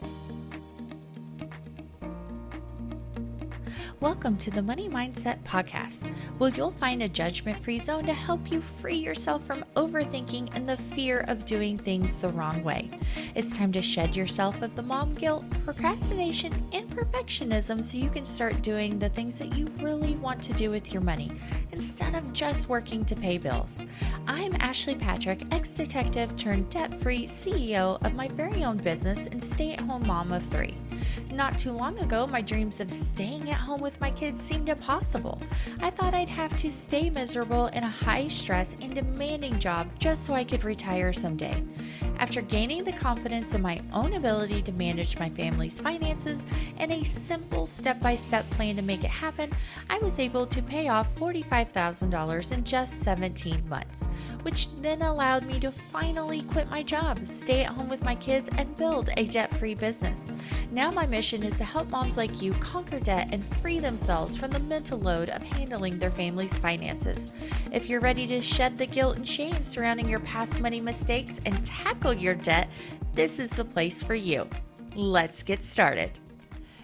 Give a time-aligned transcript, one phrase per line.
[0.00, 0.39] thank you
[3.98, 6.06] Welcome to the Money Mindset Podcast,
[6.38, 10.66] where you'll find a judgment free zone to help you free yourself from overthinking and
[10.66, 12.90] the fear of doing things the wrong way.
[13.34, 18.24] It's time to shed yourself of the mom guilt, procrastination, and perfectionism so you can
[18.24, 21.30] start doing the things that you really want to do with your money
[21.72, 23.84] instead of just working to pay bills.
[24.26, 29.42] I'm Ashley Patrick, ex detective turned debt free CEO of my very own business and
[29.42, 30.74] stay at home mom of three.
[31.32, 35.40] Not too long ago, my dreams of staying at home with my kids seemed impossible.
[35.80, 40.24] I thought I'd have to stay miserable in a high stress and demanding job just
[40.24, 41.62] so I could retire someday.
[42.20, 46.44] After gaining the confidence in my own ability to manage my family's finances
[46.78, 49.50] and a simple step by step plan to make it happen,
[49.88, 54.06] I was able to pay off $45,000 in just 17 months,
[54.42, 58.50] which then allowed me to finally quit my job, stay at home with my kids,
[58.58, 60.30] and build a debt free business.
[60.72, 64.50] Now, my mission is to help moms like you conquer debt and free themselves from
[64.50, 67.32] the mental load of handling their family's finances.
[67.72, 71.64] If you're ready to shed the guilt and shame surrounding your past money mistakes and
[71.64, 72.70] tackle your debt,
[73.12, 74.48] this is the place for you.
[74.94, 76.10] Let's get started.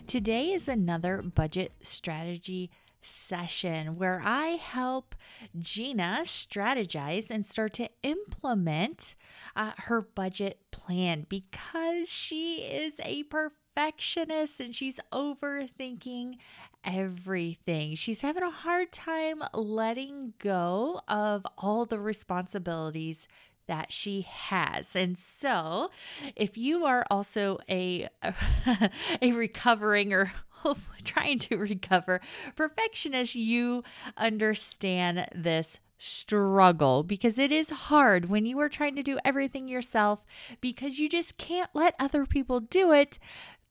[0.06, 2.70] Today is another budget strategy
[3.06, 5.14] session where I help
[5.58, 9.14] Gina strategize and start to implement
[9.54, 16.36] uh, her budget plan because she is a perfectionist and she's overthinking
[16.84, 17.94] everything.
[17.94, 23.28] She's having a hard time letting go of all the responsibilities
[23.66, 24.94] that she has.
[24.94, 25.90] And so,
[26.34, 28.08] if you are also a
[29.22, 30.32] a recovering or
[31.04, 32.20] trying to recover
[32.54, 33.84] perfectionist, you
[34.16, 40.24] understand this struggle because it is hard when you are trying to do everything yourself
[40.60, 43.18] because you just can't let other people do it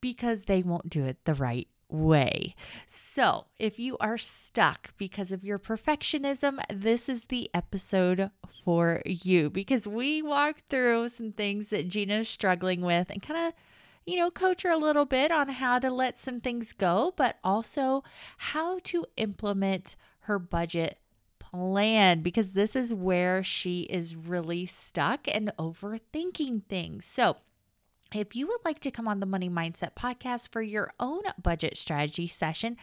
[0.01, 1.67] because they won't do it the right
[2.03, 2.55] way.
[2.85, 8.31] So, if you are stuck because of your perfectionism, this is the episode
[8.63, 13.47] for you because we walk through some things that Gina is struggling with and kind
[13.47, 13.53] of
[14.05, 17.37] you know, coach her a little bit on how to let some things go, but
[17.43, 18.03] also
[18.37, 20.99] how to implement her budget
[21.39, 27.05] plan because this is where she is really stuck and overthinking things.
[27.05, 27.37] So,
[28.15, 31.77] if you would like to come on the Money Mindset podcast for your own budget
[31.77, 32.77] strategy session,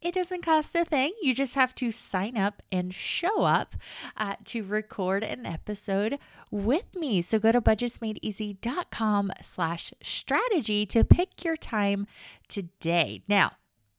[0.00, 1.12] it doesn't cost a thing.
[1.20, 3.74] You just have to sign up and show up
[4.16, 6.18] uh, to record an episode
[6.50, 7.20] with me.
[7.20, 12.06] So go to budgetsmadeeasy.com slash strategy to pick your time
[12.46, 13.22] today.
[13.28, 13.52] Now,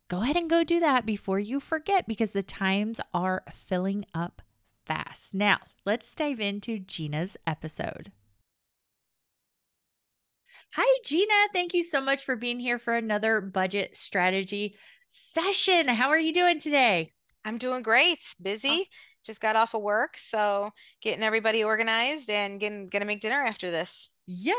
[0.07, 4.41] go ahead and go do that before you forget because the times are filling up
[4.85, 5.33] fast.
[5.33, 8.13] Now, let's dive into Gina's episode.
[10.73, 11.33] Hi, Gina.
[11.51, 14.75] Thank you so much for being here for another budget strategy
[15.07, 15.87] session.
[15.87, 17.11] How are you doing today?
[17.43, 18.19] I'm doing great.
[18.39, 18.87] Busy.
[19.25, 20.69] Just got off of work, so
[21.01, 24.11] getting everybody organized and getting gonna make dinner after this.
[24.31, 24.53] Yay.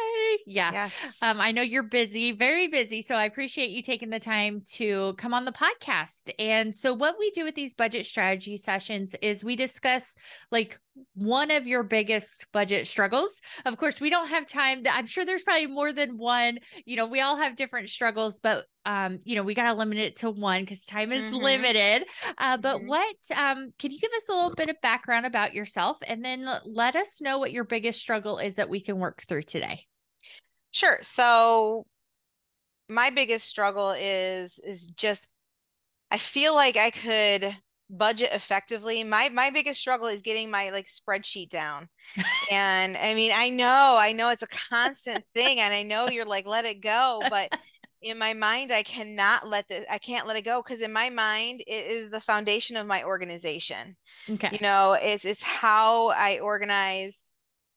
[0.47, 0.73] Yeah.
[0.73, 1.19] Yes.
[1.23, 3.03] Um, I know you're busy, very busy.
[3.03, 6.33] So I appreciate you taking the time to come on the podcast.
[6.41, 10.17] And so, what we do with these budget strategy sessions is we discuss
[10.51, 10.81] like
[11.15, 13.41] one of your biggest budget struggles.
[13.65, 14.85] Of course, we don't have time.
[14.85, 16.59] To, I'm sure there's probably more than one.
[16.85, 19.99] You know, we all have different struggles, but um, you know, we got to limit
[19.99, 21.37] it to one because time is mm-hmm.
[21.37, 22.07] limited.
[22.39, 22.89] Uh, but mm-hmm.
[22.89, 26.49] what um, can you give us a little bit of background about yourself and then
[26.65, 29.60] let us know what your biggest struggle is that we can work through today?
[30.73, 30.99] Sure.
[31.03, 31.87] So
[32.89, 35.29] my biggest struggle is is just
[36.11, 37.57] I feel like I could
[37.89, 39.05] budget effectively.
[39.05, 41.89] My my biggest struggle is getting my like spreadsheet down.
[42.53, 46.25] and I mean, I know, I know it's a constant thing and I know you're
[46.25, 47.51] like let it go, but
[48.03, 51.11] in my mind I cannot let this I can't let it go because in my
[51.11, 53.97] mind it is the foundation of my organization.
[54.29, 54.51] Okay.
[54.53, 57.30] You know, it's it's how I organize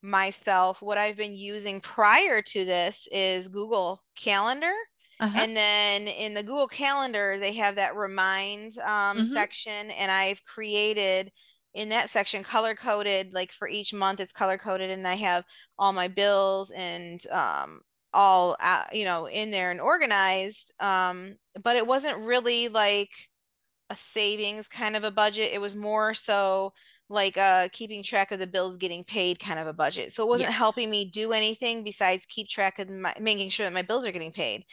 [0.03, 4.73] myself, what I've been using prior to this is Google Calendar.
[5.19, 5.39] Uh-huh.
[5.41, 9.23] And then in the Google Calendar, they have that remind um, mm-hmm.
[9.23, 11.31] section, and I've created
[11.73, 15.43] in that section color coded like for each month it's color coded and i have
[15.79, 17.81] all my bills and um
[18.13, 23.09] all uh, you know in there and organized um but it wasn't really like
[23.89, 26.71] a savings kind of a budget it was more so
[27.09, 30.29] like uh keeping track of the bills getting paid kind of a budget so it
[30.29, 30.57] wasn't yes.
[30.57, 34.11] helping me do anything besides keep track of my making sure that my bills are
[34.11, 34.63] getting paid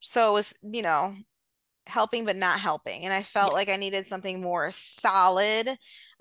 [0.00, 1.14] so it was you know
[1.86, 5.68] helping but not helping and i felt like i needed something more solid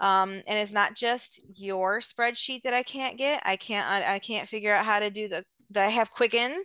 [0.02, 4.20] um, and it's not just your spreadsheet that i can't get i can't I, I
[4.20, 6.64] can't figure out how to do the, the i have quicken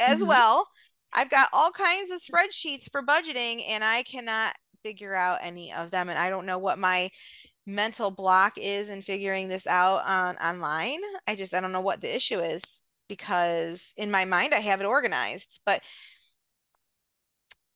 [0.00, 0.28] as mm-hmm.
[0.28, 0.68] well
[1.12, 5.90] I've got all kinds of spreadsheets for budgeting and I cannot figure out any of
[5.90, 6.08] them.
[6.10, 7.10] And I don't know what my
[7.66, 11.00] mental block is in figuring this out on online.
[11.26, 14.80] I just I don't know what the issue is because in my mind I have
[14.80, 15.82] it organized, but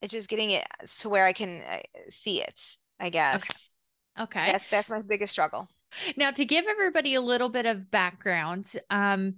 [0.01, 0.65] it's just getting it
[1.01, 1.79] to where I can uh,
[2.09, 3.75] see it, I guess.
[4.19, 4.47] Okay.
[4.47, 5.69] That's that's my biggest struggle.
[6.17, 9.37] Now to give everybody a little bit of background, um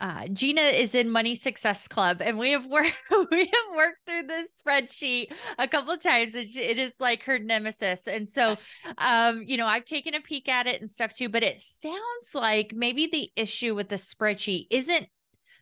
[0.00, 2.94] uh, Gina is in Money Success Club, and we have worked
[3.30, 6.34] we have worked through this spreadsheet a couple of times.
[6.34, 8.56] And it is like her nemesis, and so,
[8.98, 11.28] um, you know, I've taken a peek at it and stuff too.
[11.28, 15.06] But it sounds like maybe the issue with the spreadsheet isn't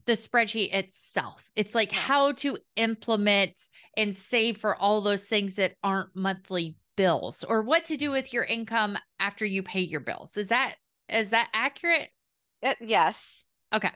[0.07, 1.51] the spreadsheet itself.
[1.57, 3.59] It's like how to implement
[3.97, 8.33] and save for all those things that aren't monthly bills, or what to do with
[8.33, 10.37] your income after you pay your bills.
[10.37, 10.77] Is that
[11.09, 12.11] is that accurate?
[12.63, 13.45] Uh, yes.
[13.75, 13.91] Okay.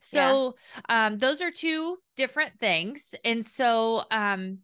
[0.00, 0.56] So
[0.88, 1.06] yeah.
[1.06, 3.14] um those are two different things.
[3.24, 4.58] And so um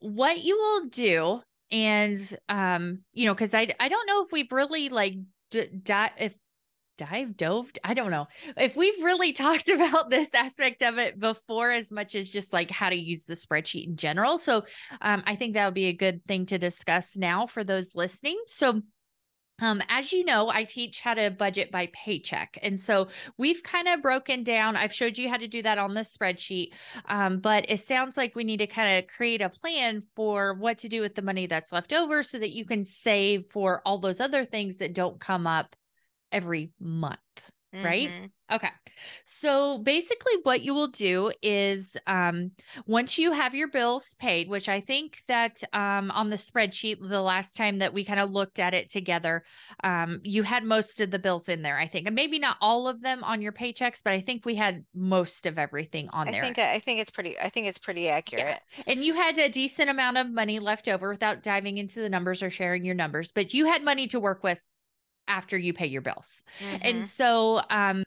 [0.00, 1.40] what you will do
[1.70, 5.14] and um you know cuz I I don't know if we've really like
[5.50, 5.68] d-
[6.18, 6.34] if
[7.00, 8.26] dive dove i don't know
[8.58, 12.70] if we've really talked about this aspect of it before as much as just like
[12.70, 14.64] how to use the spreadsheet in general so
[15.00, 18.38] um, i think that would be a good thing to discuss now for those listening
[18.46, 18.82] so
[19.60, 22.58] um, as you know, I teach how to budget by paycheck.
[22.62, 25.94] And so we've kind of broken down, I've showed you how to do that on
[25.94, 26.72] the spreadsheet.
[27.06, 30.78] Um, but it sounds like we need to kind of create a plan for what
[30.78, 33.98] to do with the money that's left over so that you can save for all
[33.98, 35.76] those other things that don't come up
[36.32, 37.18] every month.
[37.74, 37.84] Mm-hmm.
[37.84, 38.10] Right.
[38.52, 38.68] Okay.
[39.24, 42.50] So basically, what you will do is um,
[42.86, 47.22] once you have your bills paid, which I think that um, on the spreadsheet, the
[47.22, 49.44] last time that we kind of looked at it together,
[49.84, 52.06] um, you had most of the bills in there, I think.
[52.08, 55.46] And maybe not all of them on your paychecks, but I think we had most
[55.46, 56.42] of everything on I there.
[56.42, 58.44] Think, I think it's pretty, I think it's pretty accurate.
[58.78, 58.84] Yeah.
[58.88, 62.42] And you had a decent amount of money left over without diving into the numbers
[62.42, 64.68] or sharing your numbers, but you had money to work with
[65.28, 66.42] after you pay your bills.
[66.60, 66.76] Mm-hmm.
[66.82, 68.04] And so um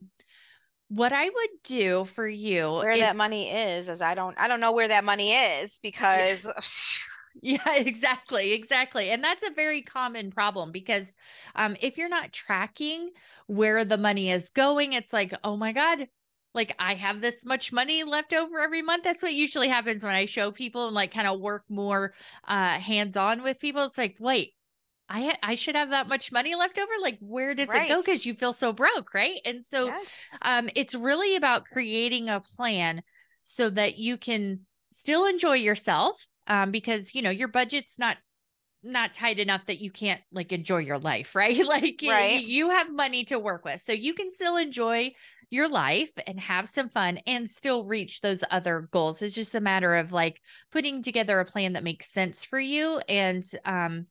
[0.89, 4.47] what I would do for you where is, that money is is I don't I
[4.47, 6.47] don't know where that money is because
[7.41, 11.15] yeah exactly exactly and that's a very common problem because
[11.55, 13.09] um if you're not tracking
[13.47, 16.07] where the money is going it's like oh my god
[16.53, 19.03] like I have this much money left over every month.
[19.03, 22.13] That's what usually happens when I show people and like kind of work more
[22.47, 23.83] uh hands on with people.
[23.83, 24.53] It's like, wait,
[25.13, 26.91] I I should have that much money left over.
[26.99, 27.85] Like, where does right.
[27.85, 28.01] it go?
[28.01, 29.39] Because you feel so broke, right?
[29.45, 30.35] And so, yes.
[30.41, 33.03] um, it's really about creating a plan
[33.43, 34.61] so that you can
[34.91, 36.27] still enjoy yourself.
[36.47, 38.17] Um, because you know your budget's not
[38.81, 41.63] not tight enough that you can't like enjoy your life, right?
[41.65, 42.41] like right.
[42.41, 45.13] You, you have money to work with, so you can still enjoy
[45.51, 49.21] your life and have some fun and still reach those other goals.
[49.21, 52.99] It's just a matter of like putting together a plan that makes sense for you
[53.07, 54.07] and um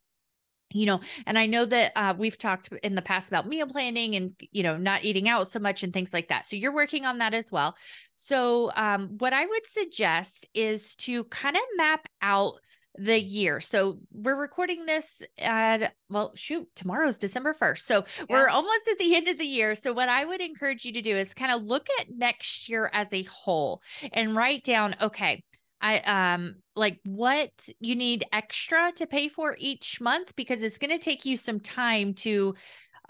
[0.73, 4.15] you know and i know that uh, we've talked in the past about meal planning
[4.15, 7.05] and you know not eating out so much and things like that so you're working
[7.05, 7.77] on that as well
[8.15, 12.55] so um, what i would suggest is to kind of map out
[12.99, 13.61] the year.
[13.61, 17.79] So we're recording this at well, shoot, tomorrow's December 1st.
[17.79, 18.27] So yes.
[18.29, 19.75] we're almost at the end of the year.
[19.75, 22.91] So what I would encourage you to do is kind of look at next year
[22.93, 23.81] as a whole
[24.13, 25.43] and write down, okay,
[25.83, 30.91] I um like what you need extra to pay for each month because it's going
[30.91, 32.55] to take you some time to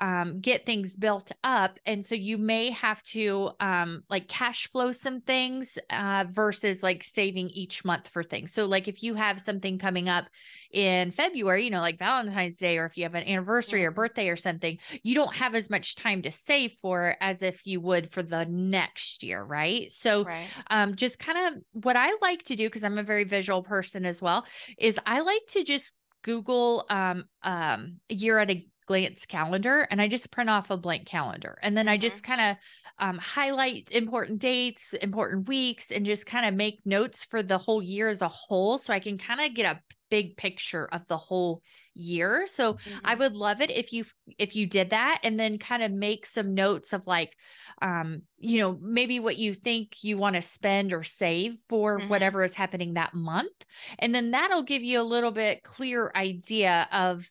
[0.02, 1.78] um, get things built up.
[1.86, 7.04] And so you may have to um, like cash flow some things uh, versus like
[7.04, 8.52] saving each month for things.
[8.52, 10.24] So, like if you have something coming up
[10.72, 13.94] in February, you know, like Valentine's Day, or if you have an anniversary or mm-hmm.
[13.94, 17.80] birthday or something, you don't have as much time to save for as if you
[17.80, 19.44] would for the next year.
[19.44, 19.92] Right.
[19.92, 20.48] So, right.
[20.68, 24.04] Um, just kind of what I like to do, because I'm a very visual person
[24.04, 24.46] as well,
[24.78, 30.02] is I like to just Google um, um, a year at a glance calendar and
[30.02, 31.56] I just print off a blank calendar.
[31.62, 31.94] And then mm-hmm.
[31.94, 32.56] I just kind of
[32.98, 37.82] um, highlight important dates, important weeks, and just kind of make notes for the whole
[37.82, 38.76] year as a whole.
[38.76, 39.80] So I can kind of get a
[40.10, 41.62] big picture of the whole
[41.94, 42.46] year.
[42.46, 42.98] So mm-hmm.
[43.02, 44.04] I would love it if you
[44.38, 47.34] if you did that and then kind of make some notes of like
[47.80, 52.08] um you know maybe what you think you want to spend or save for mm-hmm.
[52.08, 53.52] whatever is happening that month
[53.98, 57.30] and then that'll give you a little bit clear idea of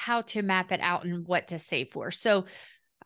[0.00, 2.10] how to map it out and what to save for.
[2.10, 2.46] So,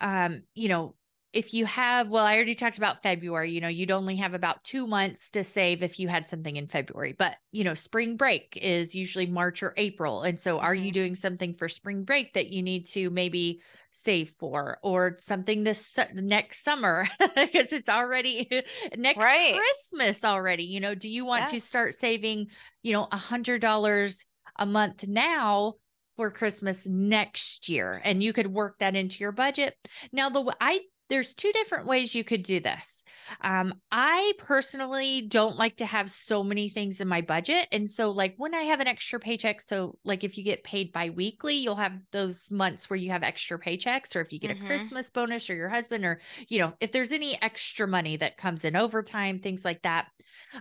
[0.01, 0.95] um, you know,
[1.33, 4.63] if you have, well, I already talked about February, you know, you'd only have about
[4.63, 7.13] two months to save if you had something in February.
[7.19, 10.23] But, you know, spring break is usually March or April.
[10.23, 13.61] And so are you doing something for spring break that you need to maybe
[13.91, 18.49] save for or something this su- next summer because it's already
[18.97, 19.51] next Right.
[19.51, 20.65] Christmas already?
[20.65, 22.49] You know, do you want to start saving,
[22.83, 24.25] you know, a hundred dollars
[24.57, 25.75] a month now
[26.17, 28.01] for Christmas next year?
[28.05, 29.77] And you could work that into your budget.
[30.13, 30.81] Now, the I
[31.11, 33.05] there's two different ways you could do this.
[33.43, 37.69] Um, I personally don't like to have so many things in my budget.
[37.73, 40.93] And so, like, when I have an extra paycheck, so like if you get paid
[40.93, 44.51] bi weekly, you'll have those months where you have extra paychecks, or if you get
[44.51, 44.51] Mhm.
[44.51, 48.39] a Christmas bonus or your husband, or, you know, if there's any extra money that
[48.39, 50.09] comes in overtime, things like that.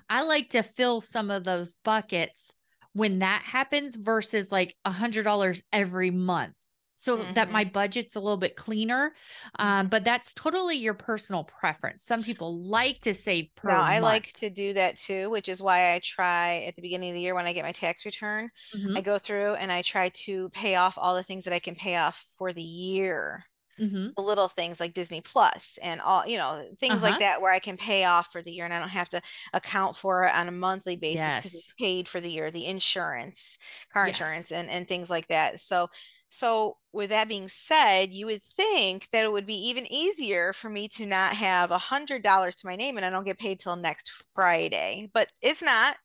[0.10, 2.56] I like to fill some of those buckets
[2.94, 6.54] when that happens versus like a hundred dollars every month
[6.96, 9.14] so that my budget's a little bit cleaner
[9.60, 9.90] um, Mhm.
[9.90, 14.00] but that's totally your personal preference some people like to save per No, I month.
[14.00, 17.22] like to do that too, which is why I try at the beginning of the
[17.22, 20.50] year when I get my tax return, Mhm, I go through and I try to
[20.50, 23.46] pay off all the things that I can pay off for the year.
[23.78, 24.14] Mhm.
[24.16, 27.04] The little things like Disney Plus and all, you know, things Uh-huh.
[27.04, 29.22] like that where I can pay off for the year and I don't have to
[29.54, 33.58] account for it on a monthly basis because it's paid for the year, the insurance,
[33.92, 34.08] car Yes.
[34.08, 35.60] insurance and and things like that.
[35.60, 35.88] So
[36.30, 40.70] so with that being said, you would think that it would be even easier for
[40.70, 43.60] me to not have a hundred dollars to my name and I don't get paid
[43.60, 45.98] till next Friday, but it's not.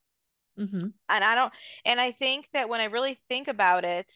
[0.57, 1.53] Mhm, And I don't,
[1.85, 4.11] and I think that when I really think about it,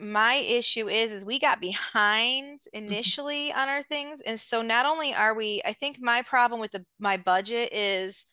[0.00, 4.20] my issue is is we got behind initially on our things.
[4.20, 8.26] And so not only are we, I think my problem with the my budget is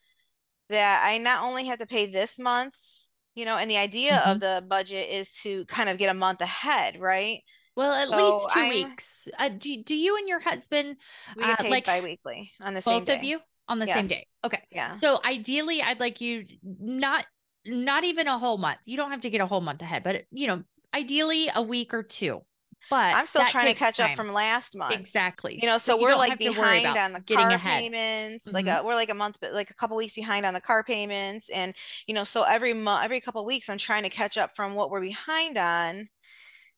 [0.70, 4.32] that I not only have to pay this month's, you know, and the idea Mhm.
[4.34, 7.40] of the budget is to kind of get a month ahead, right?
[7.74, 10.96] well at So least 2 I'm- weeks uh, do, do you and your husband
[11.36, 13.16] We Uh, paid like, bi-weekly on the same both day.
[13.16, 14.92] of you on the same day okay Yeah.
[14.98, 17.24] so ideally i'd like you not
[17.64, 20.24] not even a whole month you don't have to get a whole month ahead but
[20.30, 20.62] you know
[20.94, 22.42] ideally a week or two
[22.90, 25.16] but I'm still trying to catch up from last month.
[25.16, 27.52] exactly You know, so, you we're like have to worry behind on the getting car
[27.52, 27.86] ahead.
[27.86, 28.52] payments.
[28.54, 28.68] Like Mhm.
[28.68, 31.50] uh we're like a month, but like a couple weeks behind on the car payments,
[31.50, 31.74] and
[32.06, 34.90] you know, so every month, every couple weeks, I'm trying to catch up from what
[34.90, 36.08] we're behind on.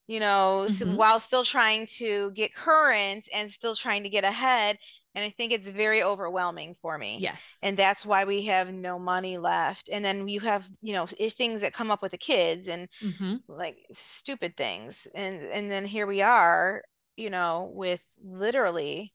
[0.09, 0.97] You know, so Mhm.
[0.97, 4.79] while still trying to get current and still trying to get ahead,
[5.15, 7.25] and I think it's very overwhelming for me.
[7.25, 9.89] yes And that's why we have no money left.
[9.91, 13.37] And then you have, you know, things that come up with the kids and hmm
[13.49, 16.83] like stupid things and and then here we are
[17.17, 19.13] you know with literally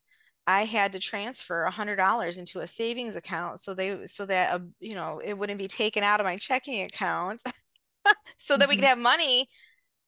[0.48, 4.54] I had to transfer a hundred dollars into a savings account so they so that
[4.54, 7.42] uh, you know it wouldn't be taken out of my checking account
[8.38, 8.86] so that we could Mhm.
[8.86, 9.48] have money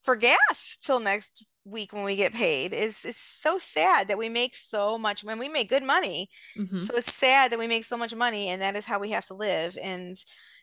[0.03, 4.30] for gas till next week when we get paid is it's so sad that we
[4.30, 7.84] make so much when we make good money hmm so it's sad that we make
[7.84, 9.77] so much money and that is how we have to live.
[9.82, 10.18] And,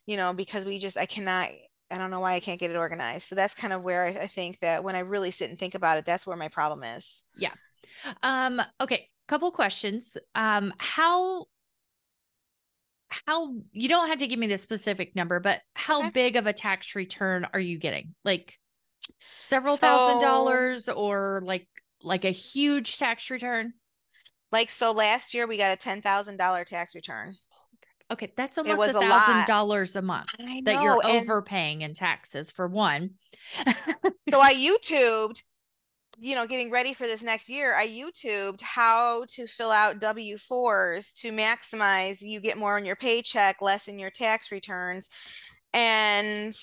[0.07, 1.49] you know, because we just, I cannot,
[1.91, 3.29] I don't know why I can't get it organized.
[3.29, 5.75] So that's kind of where I, I think that when I really sit and think
[5.77, 7.25] about it, that's where my problem is.
[7.37, 7.53] Yeah
[8.23, 10.17] um, okay, couple questions.
[10.35, 11.47] Um, how
[13.09, 16.11] how you don't have to give me the specific number, but how okay.
[16.11, 18.15] big of a tax return are you getting?
[18.25, 18.59] Like
[19.41, 21.67] several thousand dollars or like
[22.03, 23.75] like a huge tax return?
[24.51, 27.35] Like, so last year we got a $10,000 tax return.
[28.11, 30.29] Okay, that's almost a thousand dollars a month
[30.65, 33.11] that you're overpaying in taxes for one.
[34.31, 35.43] so I YouTubed,
[36.19, 41.13] you know, getting ready for this next year, I YouTubed how to fill out W-4s
[41.21, 45.11] to maximize you get more on your paycheck, less in your tax returns.
[45.75, 46.55] And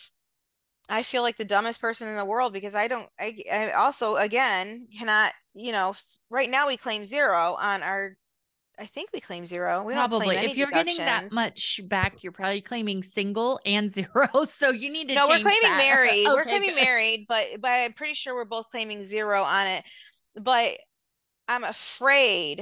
[0.89, 4.15] I feel like the dumbest person in the world because I don't, I, I also,
[4.15, 5.95] again, cannot, you know,
[6.29, 8.17] right now we claim zero on our,
[8.77, 9.83] I think we claim zero.
[9.83, 14.27] We don't probably if you're getting that much back, you're probably claiming single and zero.
[14.47, 15.83] So you need to No, we're claiming that.
[15.95, 16.27] married.
[16.27, 16.83] We're claiming good.
[16.83, 19.83] married, but but I'm pretty sure we're both claiming zero on it.
[20.35, 20.77] But
[21.47, 22.59] I'm afraid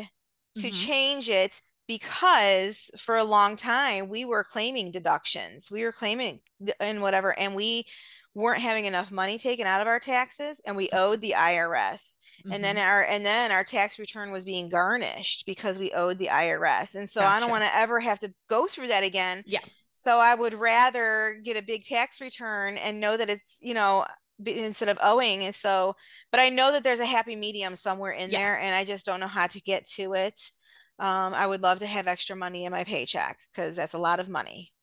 [0.56, 0.72] to Mhm.
[0.72, 5.72] change it because for a long time we were claiming deductions.
[5.72, 6.42] We were claiming
[6.80, 7.86] and whatever, and we
[8.34, 12.16] weren't having enough money taken out of our taxes, and we owed the IRS.
[12.52, 12.86] And then Mhm.
[12.86, 16.96] our and then our tax return was being garnished because we owed the IRS.
[16.96, 19.44] And so I don't want to ever have to go through that again.
[19.46, 19.62] Yeah.
[20.04, 24.06] So I would rather get a big tax return and know that it's, you know,
[24.46, 25.44] instead of owing.
[25.44, 25.96] And so,
[26.32, 28.40] but I know that there's a happy medium somewhere in Yeah.
[28.40, 30.52] there and I just don't know how to get to it.
[31.00, 34.20] Um, I would love to have extra money in my paycheck because that's a lot
[34.20, 34.74] of money.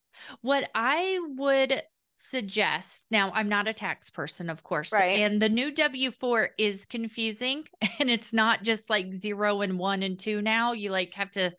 [0.40, 1.82] What I would
[2.20, 5.20] suggest now i'm not a tax person of course Right.
[5.20, 7.64] and the new w4 is confusing
[7.98, 11.52] and it's not just like zero and one and two now you like have to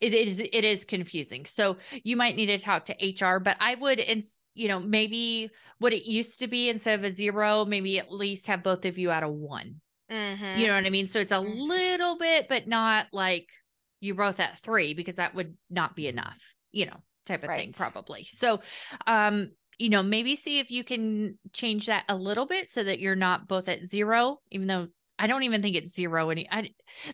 [0.00, 2.94] it is it is confusing so you might need to talk to
[3.24, 7.04] hr but i would ins- you know maybe what it used to be instead of
[7.04, 9.80] a zero maybe at least have both of you at a one
[10.10, 10.58] Mhm.
[10.58, 11.68] you know what i mean so it's a Mhm.
[11.68, 13.48] little bit but not like
[14.00, 16.40] you both at three because that would not be enough
[16.70, 18.60] you know type of thing probably so
[19.06, 23.00] um you know maybe see if you can change that a little bit so that
[23.00, 24.86] you're not both at zero even though
[25.18, 26.70] i don't even think it's zero any I,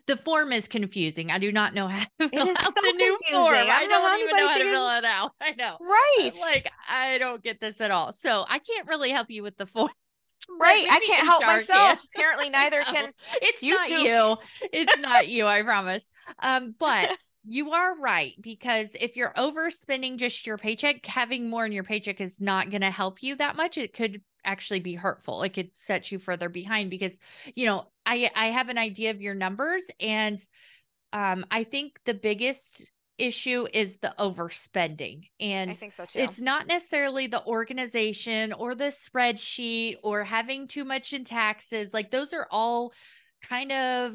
[0.07, 2.93] the form is confusing i do not know how to fill is out so the
[2.93, 3.43] new confusing.
[3.45, 6.31] form I don't know don't, even know how to fill it out i know Right.
[6.53, 9.67] like i don't get this at all so i can't really help you with the
[9.67, 9.91] form
[10.61, 10.87] right.
[10.91, 11.57] I can't help HR can.
[11.57, 12.03] myself.
[12.17, 13.13] Apparently, neither can.
[13.43, 14.37] it's you not you
[14.73, 16.11] it's not you i promise
[16.43, 17.11] um but
[17.47, 22.21] you are right because if you're overspending just your paycheck having more in your paycheck
[22.21, 25.77] is not going to help you that much it could actually be hurtful it could
[25.77, 27.19] set you further behind because
[27.55, 30.47] you know i i have an idea of your numbers and
[31.13, 36.19] um i think the biggest issue is the overspending and I think so too.
[36.19, 41.93] it's not necessarily the organization or the spreadsheet or having too much in taxes.
[41.93, 42.93] Like those are all
[43.43, 44.15] kind of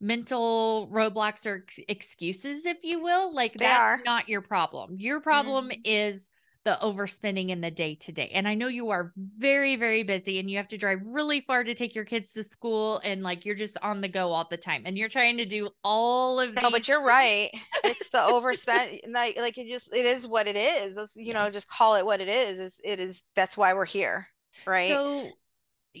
[0.00, 3.34] mental roadblocks or ex- excuses, if you will.
[3.34, 4.00] Like They that's are.
[4.04, 4.96] not your problem.
[4.98, 5.84] Your problem Mhm.
[5.84, 6.28] is
[6.64, 8.28] the overspending in the day to day.
[8.34, 11.62] And I know you are very, very busy and you have to drive really far
[11.62, 14.56] to take your kids to school and like you're just on the go all the
[14.56, 17.50] time and you're trying to do all of No, these but you're right.
[17.84, 20.96] It's the overspent like like it just it is what it is.
[20.96, 21.34] Let's, you Yeah.
[21.34, 22.58] know, just call it what it is.
[22.58, 24.26] Is it is that's why we're here.
[24.66, 25.00] Right.
[25.00, 25.38] So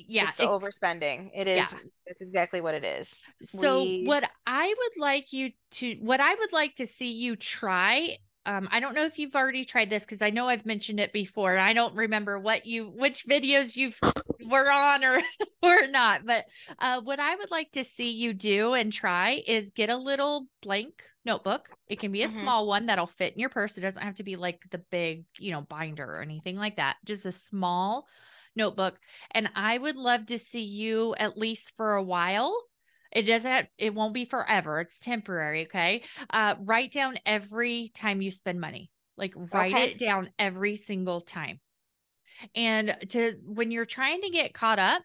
[0.08, 1.30] yeah, it's ex- overspending.
[1.34, 1.78] It is yeah.
[2.06, 3.26] that's exactly what it is.
[3.42, 7.36] So We- what I would like you to what I would like to see you
[7.36, 11.00] try um I don't know if you've already tried this cuz I know I've mentioned
[11.00, 13.98] it before I don't remember what you which videos you've
[14.48, 15.20] were on or
[15.62, 16.44] or not but
[16.78, 20.46] uh what I would like to see you do and try is get a little
[20.62, 21.70] blank notebook.
[21.88, 22.40] It can be a Mhm.
[22.40, 23.76] small one that'll fit in your purse.
[23.76, 26.98] It doesn't have to be like the big, you know, binder or anything like that.
[27.04, 28.06] Just a small
[28.56, 28.98] notebook
[29.30, 32.56] and I would love to see you at least for a while.
[33.12, 36.02] It doesn't have, it won't be forever it's temporary okay?
[36.30, 39.90] Uh write down every time you spend money like write Okay.
[39.90, 41.60] it down every single time.
[42.54, 45.02] And to when you're trying to get caught up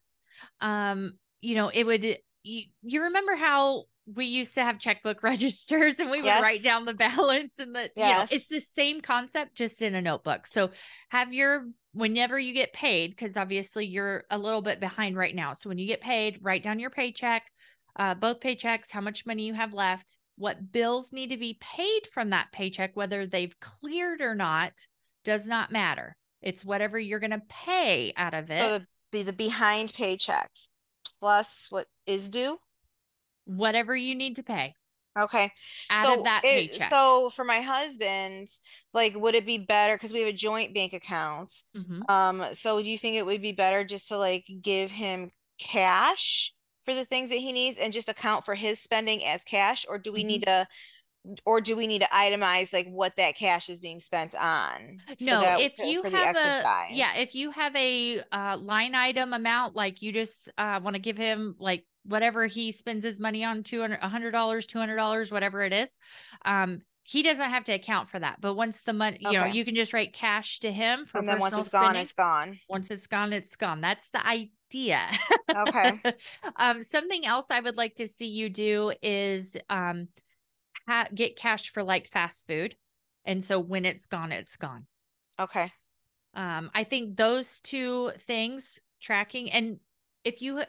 [0.59, 5.99] um you know it would you, you remember how we used to have checkbook registers
[5.99, 9.55] and we would write down the balance and the you know it's the same concept
[9.55, 10.47] just in a notebook.
[10.47, 10.71] So
[11.09, 15.53] have your whenever you get paid because obviously you're a little bit behind right now.
[15.53, 17.43] So when you get paid write down your paycheck
[17.97, 22.07] uh, both paychecks how much money you have left what bills need to be paid
[22.13, 24.87] from that paycheck whether they've cleared or not
[25.23, 26.15] does not matter.
[26.41, 28.61] It's whatever you're going to pay out of it.
[28.63, 30.69] so the, the the behind paychecks
[31.19, 32.57] plus what is due.
[33.45, 34.75] whatever you need to pay
[35.19, 35.51] Okay.
[35.89, 38.47] out so of that it- paycheck so for my husband,
[38.93, 41.51] like would it be better because we have a joint bank account?
[41.75, 42.09] Mhm.
[42.09, 46.53] Um, so do you think it would be better just to like give him cash
[46.83, 49.99] for the things that he needs and just account for his spending as cash, or
[49.99, 50.27] do we Mm-hmm.
[50.27, 50.67] need to,
[51.45, 54.99] or do we need to itemize like what that cash is being spent on?
[55.15, 58.95] so no if for- you for have a yeah if you have a uh, line
[58.95, 63.19] item amount like you just uh, want to give him like whatever he spends his
[63.19, 65.97] money on 200 $100 $200 whatever it is
[66.45, 68.39] um he doesn't have to account for that.
[68.39, 71.27] But once the money you know you can just write cash to him for and
[71.27, 72.59] then once it's gone, it's gone.
[72.69, 73.81] once it's gone it's gone.
[73.81, 74.99] That's the idea.
[75.55, 75.99] Okay.
[76.57, 80.07] um something else i would like to see you do is um
[80.87, 82.75] ha- get cash for like fast food.
[83.25, 84.85] And so when it's gone it's gone.
[85.39, 85.71] Okay.
[86.35, 89.79] um i think those two things tracking and
[90.23, 90.61] if you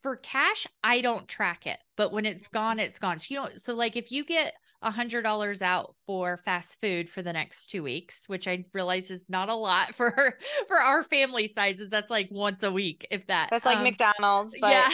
[0.00, 3.18] for cash i don't track it but when it's gone it's gone.
[3.18, 7.08] So you know so like if you get a hundred dollars out for fast food
[7.08, 11.02] for the next two weeks which i realize is not a lot for for our
[11.02, 14.90] family sizes that's like once a week if that That's like Um, McDonald's, but yeah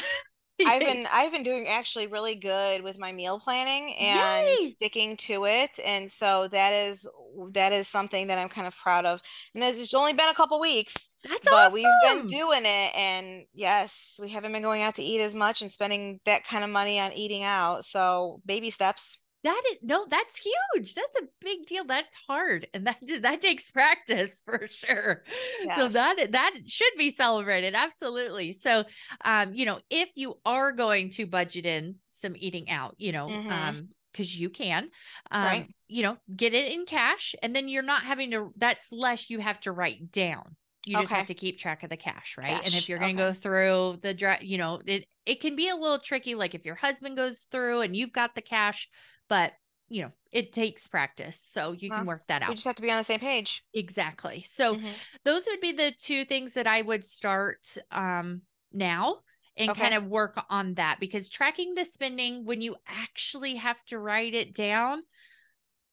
[0.65, 4.69] I've been I've been doing actually really good with my meal planning and Yay!
[4.71, 5.79] sticking to it.
[5.85, 7.09] And so that is
[7.53, 9.21] that is something that I'm kind of proud of.
[9.55, 11.73] And it's only been a couple weeks, that's but awesome.
[11.73, 12.97] we've been doing it.
[12.97, 16.65] And yes, we haven't been going out to eat as much and spending that kind
[16.65, 17.85] of money on eating out.
[17.85, 19.19] So baby steps.
[19.45, 20.95] That is no, that's huge.
[20.95, 21.85] That's a big deal.
[21.85, 25.25] That's hard, and that that takes practice for sure.
[25.69, 28.53] So that that should be celebrated, absolutely.
[28.53, 28.85] So,
[29.25, 33.37] um, you know, if you are going to budget in some eating out, you know,
[33.37, 33.45] Mhm.
[33.49, 34.89] um, because you can.
[35.31, 35.75] Um, Right.
[35.89, 39.41] you know, get it in cash and then you're not having to that's less you
[39.41, 40.57] have to write down.
[40.87, 42.61] You just have to keep track of the cash, right?
[42.63, 43.23] and if you're going to okay.
[43.23, 46.75] go through the you know, it it can be a little tricky like if your
[46.75, 48.89] husband goes through and you've got the cash,
[49.29, 49.53] but
[49.89, 51.39] you know, it takes practice.
[51.39, 52.49] So you can work that out.
[52.49, 53.63] We just have to be on the same page.
[53.75, 54.45] exactly.
[54.47, 54.95] So Mhm.
[55.25, 59.19] those would be the two things that I would start um now
[59.57, 59.83] and Okay.
[59.83, 64.35] kind of work on that because tracking the spending when you actually have to write
[64.35, 65.03] it down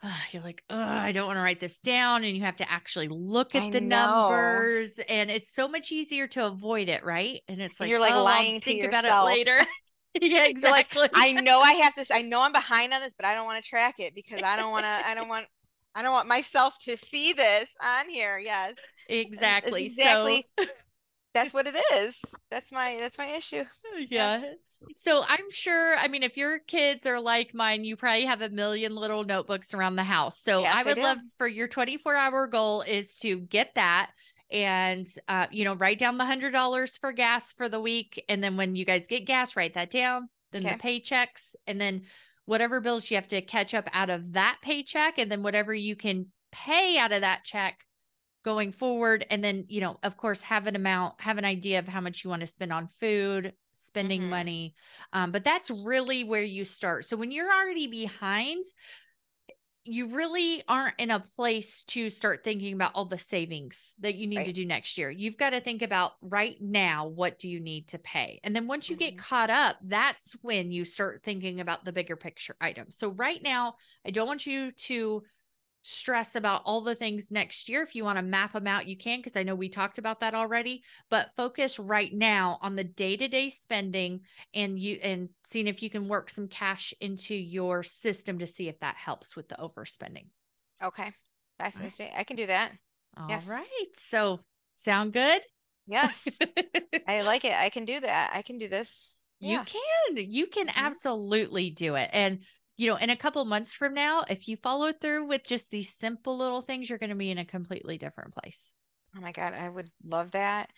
[0.04, 3.08] ah, you're like I don't want to write this down and you have to actually
[3.08, 3.88] look at I the know.
[3.90, 8.16] numbers and it's so much easier to avoid it right and it's like You're, like,
[8.16, 9.24] oh, I'll lying to think about yourself.
[9.24, 9.60] it later
[10.22, 12.12] yeah You're like, exactly I know I have this.
[12.12, 14.56] I know I'm behind on this, but I don't want to track it because I
[14.56, 15.02] don't want to.
[15.06, 15.48] I don't want.
[15.96, 18.40] I don't want myself to see this on here.
[18.40, 18.76] Yes,
[19.36, 20.46] That's exactly exactly.
[20.58, 20.66] so
[21.34, 22.36] That's what it is.
[22.50, 22.98] That's my.
[23.00, 23.64] That's my issue.
[24.10, 24.58] yeah Yes.
[24.96, 28.50] So I'm sure, I mean, if your kids are like mine, you probably have a
[28.50, 30.40] million little notebooks around the house.
[30.42, 31.02] So Yes, I I would do.
[31.02, 34.12] love for your 24 hour goal is to get that
[34.52, 38.24] and uh, you know, write down the hundred dollars for gas for the week.
[38.30, 42.04] And then when you guys get gas, write that down, then the paychecks, and then
[42.46, 45.96] whatever bills you have to catch up out of that paycheck, and then whatever you
[45.96, 47.86] can pay out of that check
[48.44, 51.88] going forward and then you know of course have an amount have an idea of
[51.88, 54.30] how much you want to spend on food spending Mhm.
[54.30, 54.76] money
[55.14, 58.64] um, but that's really where you start so when you're already behind
[59.84, 64.28] you really aren't in a place to start thinking about all the savings that you
[64.28, 65.10] need to do next year.
[65.10, 68.40] You've got to think about right now what do you need to pay?
[68.44, 69.18] And then once you get Mhm.
[69.18, 72.98] caught up that's when you start thinking about the bigger picture items.
[72.98, 75.24] So right now i don't want you to
[75.82, 77.82] stress about all the things next year.
[77.82, 80.20] If you want to map them out, you can, because I know we talked about
[80.22, 80.84] that already.
[81.10, 84.22] But focus right now on the day to day spending
[84.54, 88.68] and you and seeing if you can work some cash into your system to see
[88.68, 90.28] if that helps with the overspending.
[90.82, 91.12] Okay.
[91.60, 91.94] I, Right.
[92.16, 92.74] I can do that.
[93.18, 93.46] All Yes.
[93.46, 93.88] right.
[93.96, 94.42] So
[94.76, 95.42] sound good?
[95.86, 96.42] Yes,
[97.08, 97.54] I like it.
[97.54, 98.32] I can do that.
[98.34, 99.16] I can do this.
[99.40, 99.66] You Yeah.
[99.66, 99.82] can.
[100.16, 100.76] You can Mhm.
[100.76, 102.10] absolutely do it.
[102.14, 102.46] And
[102.82, 105.94] you know, in a couple months from now, if you follow through with just these
[105.94, 108.72] simple little things, you're going to be in a completely different place.
[109.16, 110.72] Oh my God, I would love that.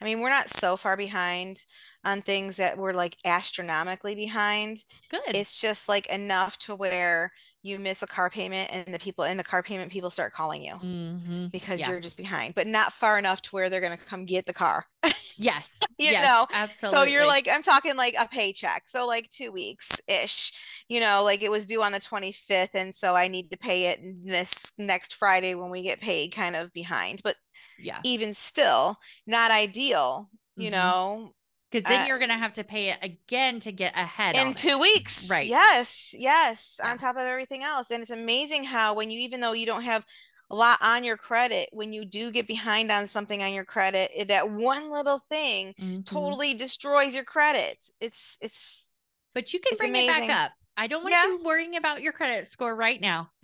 [0.00, 1.64] I mean, we're not so far behind
[2.04, 4.78] on things that we're like astronomically behind.
[5.10, 5.34] Good.
[5.34, 7.32] It's just like enough to where
[7.68, 10.62] you miss a car payment and the people in the car payment people start calling
[10.64, 11.52] you Mhm.
[11.52, 11.88] because Yeah.
[11.88, 14.52] you're just behind, but not far enough to where they're going to come get the
[14.54, 14.86] car.
[15.36, 15.88] Yes.
[15.98, 17.08] You yes, know, absolutely.
[17.08, 18.88] So you're like, I'm talking like a paycheck.
[18.88, 20.52] So like two weeks ish,
[20.88, 22.74] you know, like it was due on the 25th.
[22.74, 26.56] And so I need to pay it this next Friday when we get paid, kind
[26.56, 27.20] of behind.
[27.24, 27.36] But
[27.78, 28.04] yeah.
[28.04, 30.72] even still, not ideal, you Mhm.
[30.72, 31.32] know,
[31.70, 34.48] Because then uh, you're going to have to pay it again to get ahead in
[34.48, 34.56] it.
[34.56, 35.28] two weeks.
[35.28, 35.46] Right.
[35.46, 36.14] Yes.
[36.16, 36.80] Yes.
[36.82, 36.90] Yeah.
[36.90, 37.90] On top of everything else.
[37.90, 40.04] And it's amazing how when you, even though you don't have
[40.50, 44.10] a lot on your credit, when you do get behind on something on your credit,
[44.28, 46.06] that one little thing Mhm.
[46.06, 47.84] totally destroys your credit.
[48.00, 48.90] It's, it's,
[49.34, 50.52] But you can bring it back up.
[50.74, 51.26] I don't want Yeah.
[51.26, 53.30] you worrying about your credit score right now.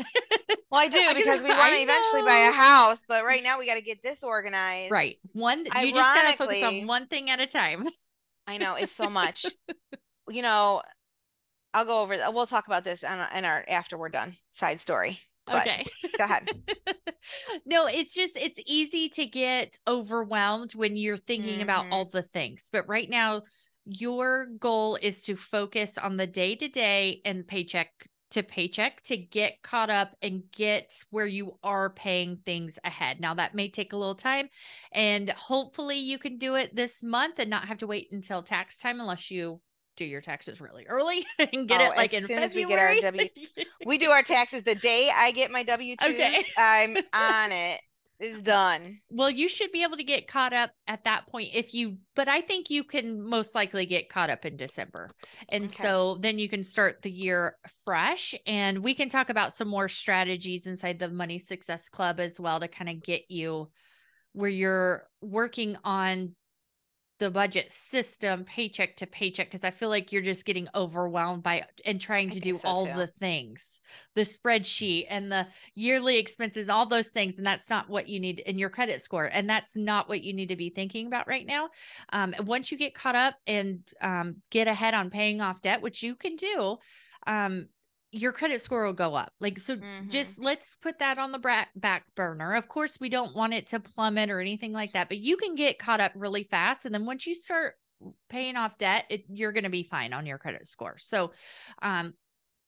[0.71, 3.59] well, I do I because we want to eventually buy a house, but right now
[3.59, 4.91] we got to get this organized.
[4.91, 5.17] Right.
[5.35, 7.85] One you just got to focus on one thing at a time.
[8.47, 9.47] I know it's so much.
[10.29, 10.83] you know,
[11.73, 12.17] I'll go over.
[12.31, 15.19] We'll talk about this in, in our after we're done side story.
[15.47, 15.85] But okay.
[16.17, 16.49] go ahead.
[17.67, 21.93] no, it's just it's easy to get overwhelmed when you're thinking about Mhm.
[21.93, 22.69] all the things.
[22.73, 23.43] But right now,
[23.85, 27.91] your goal is to focus on the day to day and paycheck
[28.35, 33.20] to paycheck to get caught up and get where you are paying things ahead.
[33.20, 34.49] Now that may take a little time
[34.92, 38.79] and hopefully you can do it this month and not have to wait until tax
[38.79, 39.61] time unless you
[39.97, 42.64] do your taxes really early and get Oh, it like as in soon as we
[42.64, 43.29] get our W.
[43.87, 46.11] We do our taxes the day I get my W twos.
[46.11, 46.42] Okay.
[46.59, 47.81] I'm on it.
[48.18, 48.98] It's done.
[49.11, 52.29] Well, you should be able to get caught up at that point if you, but
[52.29, 55.11] I think you can most likely get caught up in December.
[55.48, 55.85] And Okay.
[55.85, 58.35] so then you can start the year fresh.
[58.46, 62.61] And we can talk about some more strategies inside the Money Success Club as well
[62.61, 63.70] to kind of get you
[64.33, 66.35] where you're working on
[67.18, 71.64] the budget system paycheck to paycheck because I feel like you're just getting overwhelmed by
[71.85, 72.92] and trying to do so, all too.
[72.94, 73.81] the things
[74.14, 78.40] the spreadsheet and the yearly expenses all those things and that's not what you need
[78.40, 81.46] in your credit score and that's not what you need to be thinking about right
[81.46, 81.68] now
[82.12, 86.03] um, once you get caught up and um, get ahead on paying off debt which
[86.03, 86.77] you can do
[87.27, 87.68] um,
[88.14, 89.33] your credit score will go up.
[89.40, 90.11] Like so Mhm.
[90.11, 92.55] just let's put that on the bra- back burner.
[92.55, 95.55] Of course we don't want it to plummet or anything like that but you can
[95.55, 97.74] get caught up really fast and then once you start
[98.29, 100.98] paying off debt it, you're going to be fine on your credit score.
[100.98, 101.33] So
[101.83, 102.14] um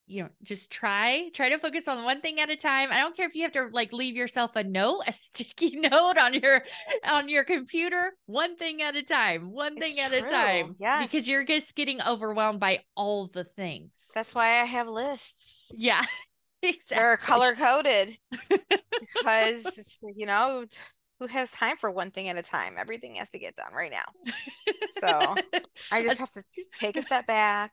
[0.07, 2.91] you know, just try, try to focus on one thing at a time.
[2.93, 6.17] I don't care if you have to like leave yourself a note, a sticky note
[6.19, 6.63] on your
[7.05, 10.77] on your computer, one thing at a time, one thing It's at a time.
[10.79, 11.11] Yes.
[11.11, 14.11] Because you're just getting overwhelmed by all the things.
[14.15, 15.73] That's why I have lists.
[15.77, 16.03] yeah.
[16.63, 16.97] Exactly.
[16.97, 20.65] They're color coded because it's, you know,
[21.21, 22.75] who has time for one thing at a time?
[22.79, 24.05] Everything has to get done right now.
[24.89, 25.35] So
[25.93, 26.43] I just have to
[26.81, 27.73] take a step back,